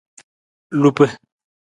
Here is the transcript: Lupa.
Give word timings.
Lupa. 0.81 1.07